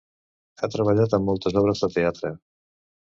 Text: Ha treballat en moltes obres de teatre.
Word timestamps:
Ha 0.63 0.69
treballat 0.75 1.13
en 1.17 1.27
moltes 1.27 1.59
obres 1.63 1.85
de 1.85 1.91
teatre. 1.99 2.33